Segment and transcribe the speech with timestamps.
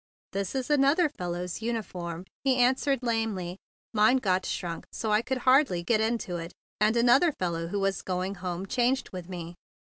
[0.31, 3.59] "This is another fellow's uniform," he answered lamely.
[3.93, 7.79] "Mine got shrunk so I could hardly get into it, and an¬ other fellow who
[7.79, 9.53] was going home changed with me."